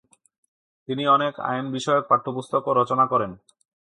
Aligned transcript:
তিনি 0.87 1.03
অনেক 1.07 1.33
আইন 1.41 1.65
বিষয়ক 1.71 2.03
পাঠ্যপুস্তকও 2.09 2.71
রচনা 2.73 3.05
করেন। 3.05 3.31